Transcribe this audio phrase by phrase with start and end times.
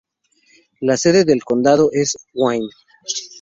[0.79, 2.65] La sede de condado es Wynne.